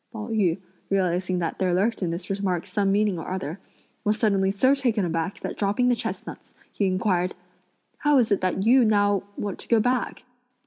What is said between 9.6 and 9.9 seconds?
go